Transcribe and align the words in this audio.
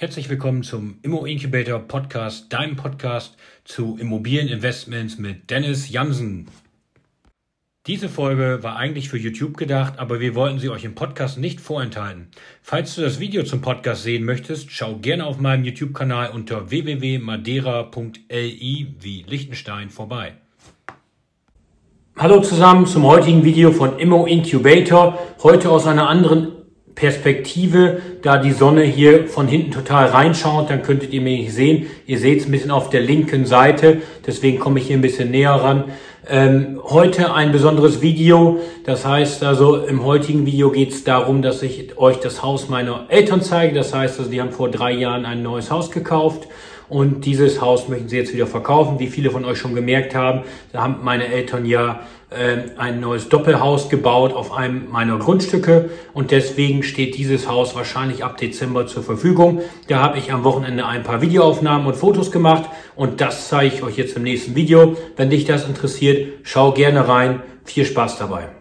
Herzlich 0.00 0.30
willkommen 0.30 0.62
zum 0.62 0.98
Immo 1.02 1.24
Incubator 1.24 1.80
Podcast, 1.80 2.52
deinem 2.52 2.76
Podcast 2.76 3.36
zu 3.64 3.98
Immobilieninvestments 3.98 5.18
mit 5.18 5.50
Dennis 5.50 5.90
Jansen. 5.90 6.46
Diese 7.88 8.08
Folge 8.08 8.60
war 8.62 8.76
eigentlich 8.76 9.08
für 9.08 9.18
YouTube 9.18 9.56
gedacht, 9.56 9.98
aber 9.98 10.20
wir 10.20 10.36
wollten 10.36 10.60
sie 10.60 10.68
euch 10.68 10.84
im 10.84 10.94
Podcast 10.94 11.38
nicht 11.38 11.60
vorenthalten. 11.60 12.28
Falls 12.62 12.94
du 12.94 13.02
das 13.02 13.18
Video 13.18 13.42
zum 13.42 13.60
Podcast 13.60 14.04
sehen 14.04 14.22
möchtest, 14.22 14.70
schau 14.70 14.98
gerne 14.98 15.26
auf 15.26 15.40
meinem 15.40 15.64
YouTube-Kanal 15.64 16.30
unter 16.30 16.70
www.madeira.li 16.70 18.94
wie 19.00 19.24
Liechtenstein 19.26 19.90
vorbei. 19.90 20.34
Hallo 22.16 22.40
zusammen 22.40 22.86
zum 22.86 23.02
heutigen 23.02 23.42
Video 23.42 23.72
von 23.72 23.98
Immo 23.98 24.26
Incubator. 24.26 25.18
Heute 25.42 25.70
aus 25.70 25.88
einer 25.88 26.08
anderen 26.08 26.57
Perspektive, 26.98 28.02
da 28.22 28.38
die 28.38 28.50
Sonne 28.50 28.82
hier 28.82 29.28
von 29.28 29.46
hinten 29.46 29.70
total 29.70 30.06
reinschaut, 30.06 30.68
dann 30.68 30.82
könntet 30.82 31.12
ihr 31.12 31.20
mich 31.20 31.54
sehen. 31.54 31.86
Ihr 32.06 32.18
seht 32.18 32.40
es 32.40 32.46
ein 32.46 32.50
bisschen 32.50 32.72
auf 32.72 32.90
der 32.90 33.02
linken 33.02 33.46
Seite, 33.46 33.98
deswegen 34.26 34.58
komme 34.58 34.80
ich 34.80 34.88
hier 34.88 34.98
ein 34.98 35.00
bisschen 35.00 35.30
näher 35.30 35.52
ran. 35.52 35.84
Ähm, 36.28 36.80
heute 36.82 37.32
ein 37.32 37.52
besonderes 37.52 38.02
Video, 38.02 38.58
das 38.84 39.06
heißt 39.06 39.44
also 39.44 39.76
im 39.76 40.04
heutigen 40.04 40.44
Video 40.44 40.70
geht 40.72 40.90
es 40.90 41.04
darum, 41.04 41.40
dass 41.40 41.62
ich 41.62 41.96
euch 41.96 42.16
das 42.16 42.42
Haus 42.42 42.68
meiner 42.68 43.06
Eltern 43.10 43.42
zeige. 43.42 43.76
Das 43.76 43.94
heißt 43.94 44.18
also, 44.18 44.28
die 44.28 44.40
haben 44.40 44.50
vor 44.50 44.68
drei 44.68 44.90
Jahren 44.90 45.24
ein 45.24 45.44
neues 45.44 45.70
Haus 45.70 45.92
gekauft 45.92 46.48
und 46.88 47.24
dieses 47.24 47.60
Haus 47.60 47.88
möchten 47.88 48.08
sie 48.08 48.16
jetzt 48.16 48.32
wieder 48.32 48.46
verkaufen. 48.46 48.98
Wie 48.98 49.08
viele 49.08 49.30
von 49.30 49.44
euch 49.44 49.58
schon 49.58 49.74
gemerkt 49.74 50.14
haben, 50.14 50.42
da 50.72 50.82
haben 50.82 50.96
meine 51.02 51.28
Eltern 51.28 51.64
ja 51.66 52.00
äh, 52.30 52.78
ein 52.78 53.00
neues 53.00 53.28
Doppelhaus 53.28 53.88
gebaut 53.88 54.32
auf 54.32 54.52
einem 54.52 54.90
meiner 54.90 55.18
Grundstücke 55.18 55.90
und 56.12 56.30
deswegen 56.30 56.82
steht 56.82 57.16
dieses 57.16 57.48
Haus 57.48 57.74
wahrscheinlich 57.74 58.24
ab 58.24 58.36
Dezember 58.36 58.86
zur 58.86 59.02
Verfügung. 59.02 59.62
Da 59.88 60.00
habe 60.00 60.18
ich 60.18 60.32
am 60.32 60.44
Wochenende 60.44 60.86
ein 60.86 61.02
paar 61.02 61.22
Videoaufnahmen 61.22 61.86
und 61.86 61.96
Fotos 61.96 62.30
gemacht 62.30 62.68
und 62.96 63.20
das 63.20 63.48
zeige 63.48 63.74
ich 63.74 63.82
euch 63.82 63.96
jetzt 63.96 64.16
im 64.16 64.24
nächsten 64.24 64.54
Video. 64.54 64.96
Wenn 65.16 65.30
dich 65.30 65.44
das 65.44 65.66
interessiert, 65.66 66.32
schau 66.42 66.72
gerne 66.72 67.08
rein. 67.08 67.42
Viel 67.64 67.84
Spaß 67.84 68.18
dabei. 68.18 68.57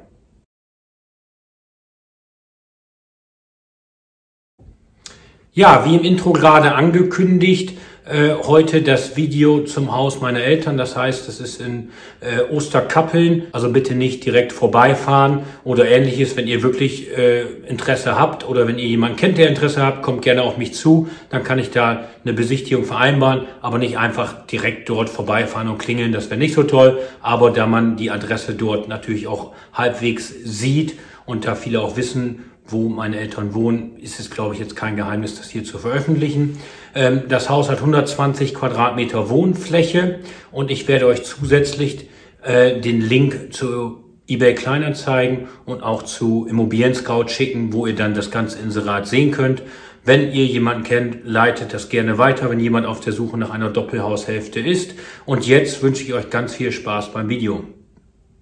Ja, 5.58 5.86
wie 5.86 5.96
im 5.96 6.04
Intro 6.04 6.34
gerade 6.34 6.76
angekündigt, 6.76 7.80
äh, 8.06 8.36
heute 8.44 8.84
das 8.84 9.18
Video 9.18 9.62
zum 9.62 9.92
Haus 9.92 10.22
meiner 10.22 10.42
Eltern. 10.42 10.78
Das 10.78 10.96
heißt, 10.96 11.28
das 11.28 11.40
ist 11.40 11.60
in 11.60 11.90
äh, 12.20 12.44
Osterkappeln. 12.54 13.48
Also 13.54 13.72
bitte 13.72 13.96
nicht 13.96 14.24
direkt 14.24 14.54
vorbeifahren 14.54 15.40
oder 15.64 15.88
ähnliches. 15.88 16.38
Wenn 16.38 16.46
ihr 16.46 16.62
wirklich 16.62 17.10
äh, 17.18 17.42
Interesse 17.68 18.20
habt 18.20 18.48
oder 18.48 18.68
wenn 18.68 18.78
ihr 18.78 18.86
jemanden 18.86 19.18
kennt, 19.18 19.40
der 19.40 19.50
Interesse 19.50 19.82
habt, 19.82 20.04
kommt 20.04 20.22
gerne 20.22 20.44
auf 20.44 20.58
mich 20.58 20.76
zu. 20.76 21.10
Dann 21.32 21.44
kann 21.44 21.58
ich 21.58 21.72
da 21.72 22.04
eine 22.24 22.34
Besichtigung 22.34 22.84
vereinbaren, 22.84 23.48
aber 23.60 23.80
nicht 23.80 23.98
einfach 23.98 24.46
direkt 24.46 24.88
dort 24.90 25.10
vorbeifahren 25.10 25.70
und 25.70 25.80
klingeln. 25.80 26.12
Das 26.12 26.30
wäre 26.30 26.40
nicht 26.40 26.54
so 26.54 26.62
toll. 26.62 27.00
Aber 27.20 27.50
da 27.50 27.66
man 27.66 27.98
die 27.98 28.12
Adresse 28.12 28.54
dort 28.54 28.90
natürlich 28.90 29.26
auch 29.26 29.54
halbwegs 29.74 30.32
sieht 30.44 31.00
und 31.26 31.48
da 31.48 31.56
viele 31.56 31.82
auch 31.82 31.98
wissen, 31.98 32.46
wo 32.68 32.90
meine 32.90 33.20
Eltern 33.20 33.54
wohnen, 33.54 33.98
ist 33.98 34.20
es, 34.20 34.30
glaube 34.30 34.54
ich, 34.54 34.60
jetzt 34.60 34.76
kein 34.76 34.96
Geheimnis, 34.96 35.36
das 35.36 35.50
hier 35.50 35.64
zu 35.64 35.78
veröffentlichen. 35.78 36.60
Ähm, 36.96 37.24
das 37.30 37.50
Haus 37.50 37.70
hat 37.70 37.80
120 37.80 38.54
Quadratmeter 38.54 39.30
Wohnfläche 39.30 40.20
und 40.52 40.72
ich 40.72 40.88
werde 40.88 41.08
euch 41.08 41.24
zusätzlich 41.24 42.10
äh, 42.44 42.80
den 42.80 43.02
Link 43.02 43.54
zu 43.54 44.04
eBay 44.28 44.56
Kleinanzeigen 44.56 45.48
und 45.66 45.84
auch 45.84 46.04
zu 46.04 46.46
Immobilien 46.50 46.94
Scout 46.94 47.30
schicken, 47.30 47.72
wo 47.74 47.88
ihr 47.88 47.96
dann 47.96 48.14
das 48.14 48.32
ganze 48.32 48.60
Inserat 48.60 49.08
sehen 49.08 49.32
könnt. 49.32 49.64
Wenn 50.04 50.32
ihr 50.32 50.46
jemanden 50.46 50.84
kennt, 50.84 51.26
leitet 51.26 51.74
das 51.74 51.90
gerne 51.90 52.18
weiter, 52.18 52.50
wenn 52.50 52.60
jemand 52.60 52.86
auf 52.86 53.02
der 53.02 53.14
Suche 53.14 53.38
nach 53.38 53.50
einer 53.50 53.70
Doppelhaushälfte 53.70 54.60
ist. 54.60 54.96
Und 55.26 55.46
jetzt 55.46 55.84
wünsche 55.84 56.04
ich 56.04 56.14
euch 56.14 56.30
ganz 56.30 56.56
viel 56.56 56.72
Spaß 56.72 57.12
beim 57.12 57.28
Video. 57.28 57.64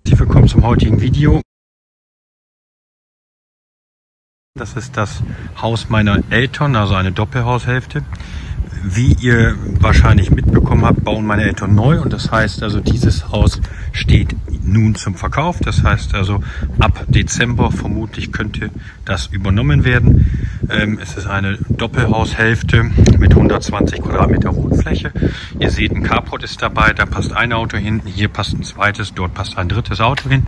Herzlich 0.06 0.20
willkommen 0.20 0.48
zum 0.48 0.64
heutigen 0.64 1.02
Video. 1.02 1.45
Das 4.58 4.78
ist 4.78 4.96
das 4.96 5.22
Haus 5.62 5.90
meiner 5.90 6.24
Eltern, 6.30 6.78
also 6.78 6.96
eine 6.96 7.12
Doppelhaushälfte. 7.12 8.06
Wie 8.84 9.14
ihr 9.14 9.56
wahrscheinlich 9.80 10.32
mitbekommen 10.32 10.86
habt, 10.86 11.04
bauen 11.04 11.26
meine 11.26 11.44
Eltern 11.44 11.76
neu 11.76 12.02
und 12.02 12.14
das 12.14 12.32
heißt 12.32 12.64
also, 12.64 12.80
dieses 12.80 13.30
Haus 13.30 13.62
steht 13.92 14.36
nun 14.66 14.96
zum 14.96 15.16
Verkauf. 15.16 15.60
Das 15.60 15.84
heißt 15.84 16.14
also, 16.14 16.44
ab 16.80 17.06
Dezember 17.08 17.72
vermutlich 17.72 18.32
könnte 18.32 18.70
das 19.06 19.28
übernommen 19.28 19.84
werden. 19.84 20.50
Ähm, 20.70 21.00
es 21.02 21.16
ist 21.16 21.28
eine 21.28 21.58
Doppelhaushälfte 21.70 22.84
mit 23.18 23.32
120 23.32 24.02
Quadratmeter 24.02 24.56
Wohnfläche. 24.56 25.12
Ihr 25.60 25.70
seht, 25.70 25.92
ein 25.92 26.04
Carport 26.04 26.44
ist 26.44 26.62
dabei, 26.62 26.94
da 26.94 27.06
passt 27.06 27.34
ein 27.34 27.54
Auto 27.54 27.78
hin, 27.78 28.02
hier 28.06 28.30
passt 28.30 28.54
ein 28.54 28.64
zweites, 28.64 29.14
dort 29.14 29.34
passt 29.34 29.58
ein 29.58 29.70
drittes 29.70 30.02
Auto 30.02 30.30
hin. 30.30 30.48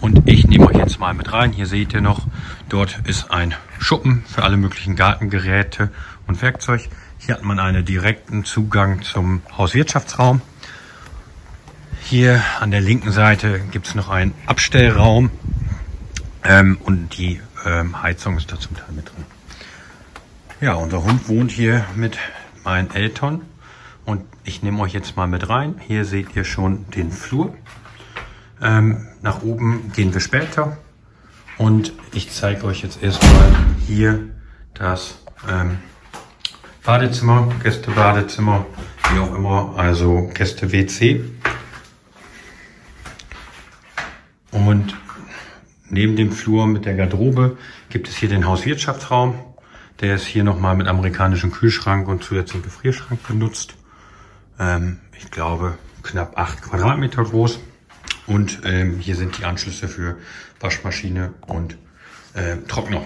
Und 0.00 0.28
ich 0.28 0.46
nehme 0.46 0.66
euch 0.66 0.76
jetzt 0.76 0.98
mal 1.00 1.14
mit 1.14 1.32
rein. 1.32 1.52
Hier 1.52 1.66
seht 1.66 1.92
ihr 1.92 2.00
noch, 2.00 2.26
dort 2.68 3.00
ist 3.04 3.30
ein 3.30 3.54
Schuppen 3.78 4.24
für 4.26 4.42
alle 4.42 4.56
möglichen 4.56 4.96
Gartengeräte 4.96 5.90
und 6.26 6.40
Werkzeug. 6.40 6.88
Hier 7.28 7.34
hat 7.34 7.44
man 7.44 7.60
einen 7.60 7.84
direkten 7.84 8.46
Zugang 8.46 9.02
zum 9.02 9.42
Hauswirtschaftsraum. 9.54 10.40
Hier 12.00 12.42
an 12.58 12.70
der 12.70 12.80
linken 12.80 13.12
Seite 13.12 13.60
gibt 13.70 13.86
es 13.86 13.94
noch 13.94 14.08
einen 14.08 14.32
Abstellraum 14.46 15.30
ähm, 16.42 16.78
und 16.82 17.18
die 17.18 17.42
ähm, 17.66 18.02
Heizung 18.02 18.38
ist 18.38 18.50
da 18.50 18.58
zum 18.58 18.78
Teil 18.78 18.92
mit 18.92 19.10
drin. 19.10 19.26
Ja, 20.62 20.72
unser 20.72 21.04
Hund 21.04 21.28
wohnt 21.28 21.50
hier 21.50 21.84
mit 21.96 22.16
meinen 22.64 22.90
Eltern 22.92 23.42
und 24.06 24.24
ich 24.44 24.62
nehme 24.62 24.80
euch 24.80 24.94
jetzt 24.94 25.18
mal 25.18 25.28
mit 25.28 25.50
rein. 25.50 25.78
Hier 25.86 26.06
seht 26.06 26.34
ihr 26.34 26.44
schon 26.44 26.88
den 26.92 27.12
Flur. 27.12 27.54
Ähm, 28.62 29.06
nach 29.20 29.42
oben 29.42 29.92
gehen 29.94 30.14
wir 30.14 30.22
später 30.22 30.78
und 31.58 31.92
ich 32.14 32.30
zeige 32.30 32.64
euch 32.64 32.80
jetzt 32.80 33.02
erstmal 33.02 33.54
hier 33.86 34.30
das 34.72 35.18
ähm, 35.46 35.76
Badezimmer, 36.88 37.52
Gästebadezimmer, 37.62 38.64
wie 39.12 39.18
auch 39.18 39.34
immer, 39.34 39.74
also 39.76 40.30
Gäste-WC. 40.32 41.22
Und 44.52 44.96
neben 45.90 46.16
dem 46.16 46.32
Flur 46.32 46.66
mit 46.66 46.86
der 46.86 46.94
Garderobe 46.94 47.58
gibt 47.90 48.08
es 48.08 48.16
hier 48.16 48.30
den 48.30 48.46
Hauswirtschaftsraum. 48.46 49.38
Der 50.00 50.14
ist 50.14 50.24
hier 50.24 50.44
nochmal 50.44 50.76
mit 50.76 50.86
amerikanischem 50.86 51.52
Kühlschrank 51.52 52.08
und 52.08 52.24
zusätzlichem 52.24 52.62
Gefrierschrank 52.62 53.22
benutzt. 53.28 53.74
Ähm, 54.58 55.00
ich 55.14 55.30
glaube 55.30 55.76
knapp 56.02 56.38
acht 56.38 56.62
Quadratmeter 56.62 57.22
groß. 57.22 57.60
Und 58.26 58.62
ähm, 58.64 58.98
hier 58.98 59.14
sind 59.14 59.36
die 59.36 59.44
Anschlüsse 59.44 59.88
für 59.88 60.16
Waschmaschine 60.58 61.34
und 61.48 61.76
äh, 62.32 62.56
Trockner. 62.66 63.02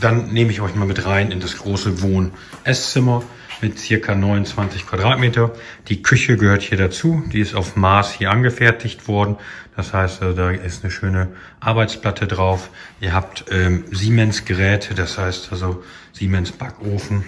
Dann 0.00 0.32
nehme 0.32 0.50
ich 0.50 0.60
euch 0.60 0.74
mal 0.74 0.86
mit 0.86 1.06
rein 1.06 1.30
in 1.30 1.40
das 1.40 1.56
große 1.56 2.02
Wohn-Esszimmer 2.02 3.22
mit 3.62 3.78
circa 3.78 4.14
29 4.14 4.86
Quadratmeter. 4.86 5.52
Die 5.88 6.02
Küche 6.02 6.36
gehört 6.36 6.62
hier 6.62 6.78
dazu. 6.78 7.22
Die 7.32 7.40
ist 7.40 7.54
auf 7.54 7.76
Maß 7.76 8.12
hier 8.12 8.30
angefertigt 8.30 9.08
worden. 9.08 9.36
Das 9.76 9.92
heißt, 9.92 10.22
also, 10.22 10.36
da 10.36 10.50
ist 10.50 10.84
eine 10.84 10.90
schöne 10.90 11.28
Arbeitsplatte 11.60 12.26
drauf. 12.26 12.70
Ihr 13.00 13.12
habt 13.12 13.46
ähm, 13.50 13.84
Siemens 13.90 14.44
Geräte, 14.44 14.94
das 14.94 15.18
heißt 15.18 15.52
also 15.52 15.82
Siemens 16.12 16.52
Backofen 16.52 17.24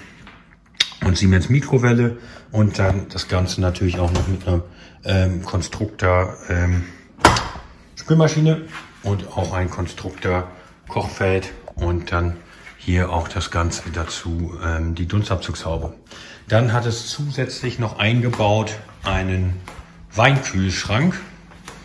und 1.04 1.16
Siemens 1.16 1.48
Mikrowelle 1.48 2.18
und 2.50 2.78
dann 2.78 3.08
das 3.10 3.28
Ganze 3.28 3.60
natürlich 3.60 3.98
auch 3.98 4.12
noch 4.12 4.26
mit 4.28 4.46
einem 4.46 4.62
ähm, 5.04 5.42
Konstruktor 5.42 6.36
ähm, 6.48 6.84
Spülmaschine 7.96 8.62
und 9.02 9.28
auch 9.36 9.52
ein 9.52 9.70
Konstruktor 9.70 10.50
Kochfeld 10.88 11.52
und 11.74 12.12
dann 12.12 12.36
hier 12.78 13.10
auch 13.12 13.28
das 13.28 13.50
Ganze 13.50 13.90
dazu, 13.92 14.54
ähm, 14.64 14.94
die 14.94 15.06
Dunstabzugshaube. 15.06 15.94
Dann 16.48 16.72
hat 16.72 16.86
es 16.86 17.08
zusätzlich 17.08 17.78
noch 17.78 17.98
eingebaut 17.98 18.78
einen 19.04 19.54
Weinkühlschrank. 20.14 21.14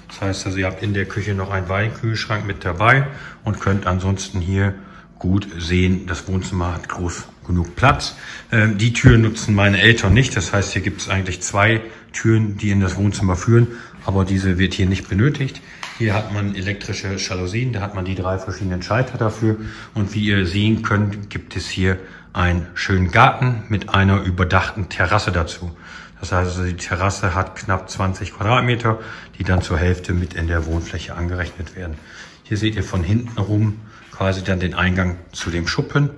Das 0.08 0.22
heißt 0.22 0.46
also, 0.46 0.58
ihr 0.60 0.68
habt 0.68 0.82
in 0.82 0.94
der 0.94 1.06
Küche 1.06 1.34
noch 1.34 1.52
einen 1.52 1.68
Weinkühlschrank 1.68 2.46
mit 2.46 2.64
dabei 2.64 3.08
und 3.44 3.60
könnt 3.60 3.86
ansonsten 3.88 4.40
hier 4.40 4.76
gut 5.20 5.48
sehen, 5.58 6.06
das 6.06 6.28
Wohnzimmer 6.28 6.74
hat 6.74 6.90
groß 6.90 7.24
genug 7.48 7.76
Platz. 7.76 8.16
Ähm, 8.52 8.78
die 8.78 8.94
Tür 8.94 9.18
nutzen 9.18 9.56
meine 9.56 9.82
Eltern 9.82 10.14
nicht. 10.14 10.36
Das 10.38 10.54
heißt, 10.54 10.74
hier 10.74 10.82
gibt 10.82 11.02
es 11.02 11.10
eigentlich 11.10 11.42
zwei 11.42 11.82
Türen, 12.12 12.58
die 12.58 12.72
in 12.72 12.80
das 12.80 12.96
Wohnzimmer 12.96 13.36
führen, 13.36 13.68
aber 14.06 14.26
diese 14.26 14.58
wird 14.58 14.74
hier 14.74 14.88
nicht 14.88 15.10
benötigt. 15.10 15.62
Hier 15.98 16.14
hat 16.14 16.34
man 16.34 16.56
elektrische 16.56 17.16
Jalousien, 17.18 17.74
da 17.74 17.82
hat 17.82 17.96
man 17.96 18.06
die 18.06 18.16
drei 18.16 18.38
verschiedenen 18.38 18.82
Schalter 18.82 19.18
dafür. 19.18 19.58
Und 19.94 20.14
wie 20.14 20.26
ihr 20.26 20.46
sehen 20.46 20.82
könnt, 20.82 21.30
gibt 21.30 21.56
es 21.56 21.70
hier 21.70 21.98
einen 22.34 22.68
schönen 22.74 23.12
Garten 23.12 23.64
mit 23.70 23.90
einer 23.90 24.22
überdachten 24.22 24.90
Terrasse 24.90 25.32
dazu. 25.32 25.76
Das 26.20 26.32
heißt, 26.32 26.60
die 26.66 26.76
Terrasse 26.76 27.36
hat 27.36 27.56
knapp 27.56 27.90
20 27.90 28.34
Quadratmeter, 28.34 29.00
die 29.38 29.44
dann 29.44 29.62
zur 29.62 29.78
Hälfte 29.78 30.14
mit 30.14 30.34
in 30.34 30.48
der 30.48 30.66
Wohnfläche 30.66 31.16
angerechnet 31.16 31.76
werden. 31.76 31.96
Hier 32.44 32.58
seht 32.58 32.76
ihr 32.76 32.84
von 32.84 33.04
hinten 33.04 33.40
rum 33.40 33.82
quasi 34.12 34.44
dann 34.44 34.60
den 34.60 34.74
Eingang 34.74 35.18
zu 35.32 35.50
dem 35.50 35.68
Schuppen 35.68 36.12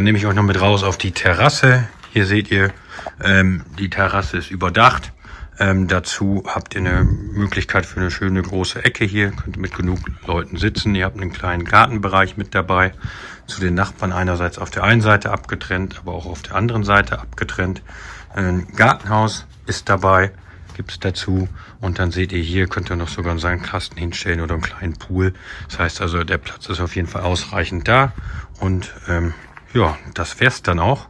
dann 0.00 0.04
nehme 0.04 0.16
ich 0.16 0.26
euch 0.26 0.34
noch 0.34 0.42
mit 0.42 0.58
raus 0.58 0.82
auf 0.82 0.96
die 0.96 1.12
Terrasse. 1.12 1.86
Hier 2.12 2.26
seht 2.26 2.50
ihr, 2.50 2.72
ähm, 3.22 3.62
die 3.78 3.88
Terrasse 3.88 4.38
ist 4.38 4.50
überdacht. 4.50 5.12
Ähm, 5.60 5.86
dazu 5.86 6.42
habt 6.44 6.74
ihr 6.74 6.80
eine 6.80 7.04
Möglichkeit 7.04 7.86
für 7.86 8.00
eine 8.00 8.10
schöne 8.10 8.42
große 8.42 8.84
Ecke 8.84 9.04
hier. 9.04 9.30
Könnt 9.30 9.56
ihr 9.56 9.60
mit 9.60 9.76
genug 9.76 10.00
Leuten 10.26 10.56
sitzen. 10.56 10.94
Ihr 10.96 11.04
habt 11.04 11.20
einen 11.20 11.32
kleinen 11.32 11.64
Gartenbereich 11.64 12.36
mit 12.36 12.54
dabei. 12.54 12.92
Zu 13.46 13.60
den 13.60 13.74
Nachbarn 13.74 14.10
einerseits 14.10 14.58
auf 14.58 14.70
der 14.70 14.82
einen 14.82 15.02
Seite 15.02 15.30
abgetrennt, 15.30 15.98
aber 16.00 16.14
auch 16.14 16.26
auf 16.26 16.42
der 16.42 16.56
anderen 16.56 16.82
Seite 16.82 17.20
abgetrennt. 17.20 17.82
Ein 18.34 18.66
Gartenhaus 18.74 19.46
ist 19.66 19.88
dabei, 19.88 20.32
gibt's 20.76 20.98
dazu. 20.98 21.48
Und 21.80 22.00
dann 22.00 22.10
seht 22.10 22.32
ihr 22.32 22.42
hier, 22.42 22.66
könnt 22.66 22.90
ihr 22.90 22.96
noch 22.96 23.08
sogar 23.08 23.30
einen 23.30 23.40
Sandkasten 23.40 23.98
hinstellen 23.98 24.40
oder 24.40 24.54
einen 24.54 24.62
kleinen 24.62 24.94
Pool. 24.94 25.32
Das 25.68 25.78
heißt 25.78 26.00
also, 26.00 26.24
der 26.24 26.38
Platz 26.38 26.68
ist 26.68 26.80
auf 26.80 26.96
jeden 26.96 27.06
Fall 27.06 27.22
ausreichend 27.22 27.86
da. 27.86 28.14
Und 28.58 28.92
ähm, 29.08 29.34
ja, 29.74 29.96
das 30.14 30.40
wär's 30.40 30.62
dann 30.62 30.80
auch. 30.80 31.09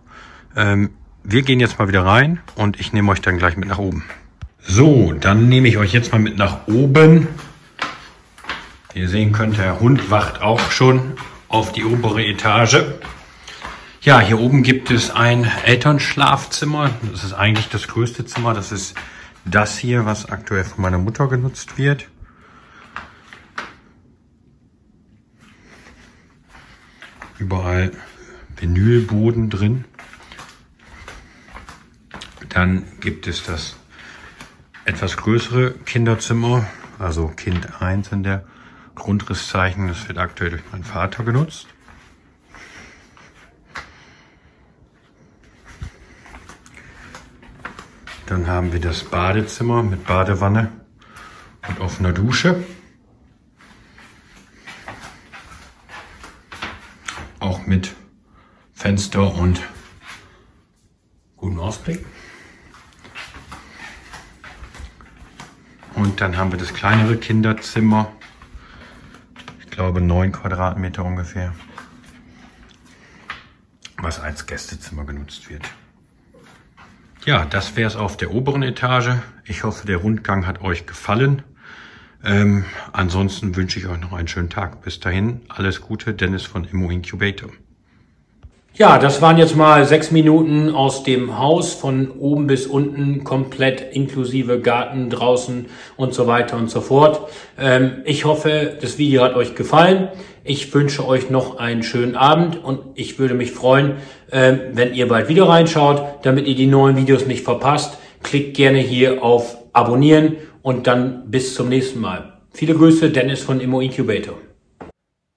Ähm, 0.56 0.90
wir 1.22 1.42
gehen 1.42 1.60
jetzt 1.60 1.78
mal 1.78 1.88
wieder 1.88 2.04
rein 2.04 2.40
und 2.54 2.80
ich 2.80 2.92
nehme 2.92 3.12
euch 3.12 3.20
dann 3.20 3.38
gleich 3.38 3.56
mit 3.56 3.68
nach 3.68 3.78
oben. 3.78 4.04
So, 4.60 5.12
dann 5.12 5.48
nehme 5.48 5.68
ich 5.68 5.78
euch 5.78 5.92
jetzt 5.92 6.12
mal 6.12 6.18
mit 6.18 6.36
nach 6.36 6.66
oben. 6.66 7.28
Ihr 8.94 9.08
sehen 9.08 9.32
könnt, 9.32 9.58
der 9.58 9.80
Hund 9.80 10.10
wacht 10.10 10.42
auch 10.42 10.70
schon 10.70 11.14
auf 11.48 11.72
die 11.72 11.84
obere 11.84 12.24
Etage. 12.24 12.82
Ja, 14.02 14.20
hier 14.20 14.40
oben 14.40 14.62
gibt 14.62 14.90
es 14.90 15.10
ein 15.10 15.44
Elternschlafzimmer. 15.64 16.90
Das 17.12 17.22
ist 17.22 17.34
eigentlich 17.34 17.68
das 17.68 17.86
größte 17.86 18.24
Zimmer. 18.24 18.54
Das 18.54 18.72
ist 18.72 18.94
das 19.44 19.76
hier, 19.76 20.06
was 20.06 20.30
aktuell 20.30 20.64
von 20.64 20.82
meiner 20.82 20.98
Mutter 20.98 21.28
genutzt 21.28 21.76
wird. 21.78 22.08
Überall 27.38 27.92
Vinylboden 28.56 29.50
drin. 29.50 29.84
Dann 32.60 32.84
gibt 33.00 33.26
es 33.26 33.42
das 33.42 33.74
etwas 34.84 35.16
größere 35.16 35.70
Kinderzimmer, 35.86 36.66
also 36.98 37.28
Kind 37.28 37.80
1 37.80 38.12
in 38.12 38.22
der 38.22 38.44
Grundrisszeichen. 38.94 39.88
Das 39.88 40.06
wird 40.08 40.18
aktuell 40.18 40.50
durch 40.50 40.62
meinen 40.70 40.84
Vater 40.84 41.24
genutzt. 41.24 41.68
Dann 48.26 48.46
haben 48.46 48.74
wir 48.74 48.80
das 48.80 49.04
Badezimmer 49.04 49.82
mit 49.82 50.04
Badewanne 50.04 50.70
und 51.66 51.80
offener 51.80 52.12
Dusche. 52.12 52.62
Auch 57.38 57.64
mit 57.64 57.94
Fenster 58.74 59.34
und 59.34 59.62
guten 61.38 61.58
Ausblick. 61.58 62.04
Und 66.00 66.22
dann 66.22 66.38
haben 66.38 66.50
wir 66.50 66.58
das 66.58 66.72
kleinere 66.72 67.18
Kinderzimmer. 67.18 68.10
Ich 69.60 69.68
glaube 69.68 70.00
neun 70.00 70.32
Quadratmeter 70.32 71.04
ungefähr. 71.04 71.52
Was 73.98 74.18
als 74.18 74.46
Gästezimmer 74.46 75.04
genutzt 75.04 75.50
wird. 75.50 75.62
Ja, 77.26 77.44
das 77.44 77.76
wäre 77.76 77.86
es 77.86 77.96
auf 77.96 78.16
der 78.16 78.30
oberen 78.30 78.62
Etage. 78.62 79.10
Ich 79.44 79.62
hoffe, 79.62 79.86
der 79.86 79.98
Rundgang 79.98 80.46
hat 80.46 80.62
euch 80.62 80.86
gefallen. 80.86 81.42
Ähm, 82.24 82.64
ansonsten 82.94 83.54
wünsche 83.54 83.78
ich 83.78 83.86
euch 83.86 84.00
noch 84.00 84.14
einen 84.14 84.26
schönen 84.26 84.48
Tag. 84.48 84.80
Bis 84.80 85.00
dahin, 85.00 85.42
alles 85.48 85.82
Gute, 85.82 86.14
Dennis 86.14 86.44
von 86.44 86.64
Immo 86.64 86.88
Incubator. 86.88 87.50
Ja, 88.74 88.98
das 88.98 89.20
waren 89.20 89.36
jetzt 89.36 89.56
mal 89.56 89.84
sechs 89.84 90.10
Minuten 90.10 90.74
aus 90.74 91.02
dem 91.02 91.38
Haus 91.38 91.74
von 91.74 92.10
oben 92.12 92.46
bis 92.46 92.66
unten, 92.66 93.24
komplett 93.24 93.94
inklusive 93.94 94.60
Garten 94.60 95.10
draußen 95.10 95.66
und 95.96 96.14
so 96.14 96.26
weiter 96.26 96.56
und 96.56 96.70
so 96.70 96.80
fort. 96.80 97.28
Ähm, 97.58 98.02
ich 98.04 98.24
hoffe, 98.24 98.78
das 98.80 98.96
Video 98.96 99.22
hat 99.22 99.34
euch 99.34 99.54
gefallen. 99.54 100.08
Ich 100.44 100.72
wünsche 100.72 101.06
euch 101.06 101.28
noch 101.28 101.58
einen 101.58 101.82
schönen 101.82 102.16
Abend 102.16 102.64
und 102.64 102.80
ich 102.94 103.18
würde 103.18 103.34
mich 103.34 103.50
freuen, 103.50 103.96
ähm, 104.32 104.60
wenn 104.72 104.94
ihr 104.94 105.08
bald 105.08 105.28
wieder 105.28 105.46
reinschaut, 105.46 106.02
damit 106.22 106.46
ihr 106.46 106.54
die 106.54 106.66
neuen 106.66 106.96
Videos 106.96 107.26
nicht 107.26 107.44
verpasst. 107.44 107.98
Klickt 108.22 108.56
gerne 108.56 108.78
hier 108.78 109.22
auf 109.22 109.58
Abonnieren 109.72 110.36
und 110.62 110.86
dann 110.86 111.30
bis 111.30 111.54
zum 111.54 111.68
nächsten 111.68 112.00
Mal. 112.00 112.38
Viele 112.52 112.74
Grüße, 112.74 113.10
Dennis 113.10 113.42
von 113.42 113.60
Immo 113.60 113.80
Incubator. 113.80 114.36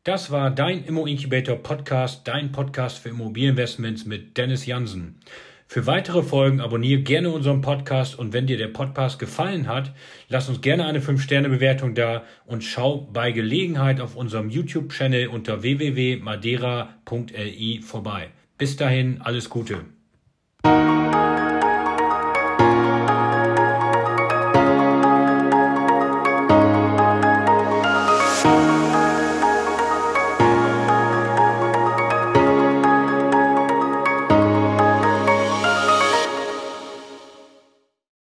Das 0.03 0.31
war 0.31 0.49
dein 0.51 0.83
Immo 0.83 1.05
Incubator 1.05 1.55
Podcast, 1.55 2.27
dein 2.27 2.51
Podcast 2.51 2.97
für 2.97 3.07
Immobilieninvestments 3.07 4.05
mit 4.05 4.37
Dennis 4.37 4.65
Jansen. 4.65 5.21
Für 5.65 5.87
weitere 5.87 6.23
Folgen 6.23 6.59
abonniere 6.59 7.03
gerne 7.03 7.29
unseren 7.29 7.61
Podcast 7.61 8.19
und 8.19 8.33
wenn 8.33 8.45
dir 8.45 8.57
der 8.57 8.67
Podcast 8.67 9.17
gefallen 9.17 9.69
hat, 9.69 9.93
lass 10.27 10.49
uns 10.49 10.59
gerne 10.59 10.87
eine 10.87 10.99
5-Sterne-Bewertung 10.99 11.95
da 11.95 12.25
und 12.45 12.65
schau 12.65 13.07
bei 13.13 13.31
Gelegenheit 13.31 14.01
auf 14.01 14.17
unserem 14.17 14.49
YouTube-Channel 14.49 15.29
unter 15.29 15.63
www.madeira.li 15.63 17.81
vorbei. 17.81 18.31
Bis 18.57 18.75
dahin, 18.75 19.21
alles 19.21 19.49
Gute. 19.49 19.85